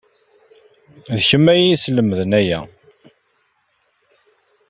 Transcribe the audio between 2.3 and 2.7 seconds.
aya.